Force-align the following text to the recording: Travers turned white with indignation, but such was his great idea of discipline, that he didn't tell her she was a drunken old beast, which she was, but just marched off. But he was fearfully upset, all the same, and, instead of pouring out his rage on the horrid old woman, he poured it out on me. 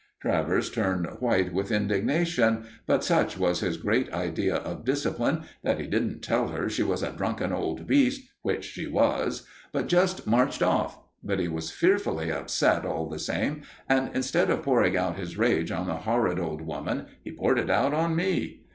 Travers 0.19 0.71
turned 0.71 1.05
white 1.19 1.53
with 1.53 1.71
indignation, 1.71 2.63
but 2.87 3.03
such 3.03 3.37
was 3.37 3.59
his 3.59 3.77
great 3.77 4.11
idea 4.11 4.55
of 4.55 4.83
discipline, 4.83 5.43
that 5.61 5.79
he 5.79 5.85
didn't 5.85 6.21
tell 6.21 6.47
her 6.47 6.67
she 6.71 6.81
was 6.81 7.03
a 7.03 7.11
drunken 7.11 7.51
old 7.53 7.85
beast, 7.85 8.27
which 8.41 8.65
she 8.65 8.87
was, 8.87 9.45
but 9.71 9.85
just 9.85 10.25
marched 10.25 10.63
off. 10.63 10.97
But 11.23 11.37
he 11.39 11.47
was 11.47 11.69
fearfully 11.69 12.31
upset, 12.31 12.83
all 12.83 13.07
the 13.09 13.19
same, 13.19 13.61
and, 13.87 14.09
instead 14.15 14.49
of 14.49 14.63
pouring 14.63 14.97
out 14.97 15.19
his 15.19 15.37
rage 15.37 15.69
on 15.69 15.85
the 15.85 15.97
horrid 15.97 16.39
old 16.39 16.63
woman, 16.63 17.05
he 17.23 17.29
poured 17.31 17.59
it 17.59 17.69
out 17.69 17.93
on 17.93 18.15
me. 18.15 18.63